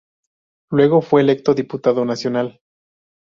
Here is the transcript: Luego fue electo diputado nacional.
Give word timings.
Luego 0.71 1.03
fue 1.03 1.21
electo 1.21 1.53
diputado 1.53 2.05
nacional. 2.05 2.59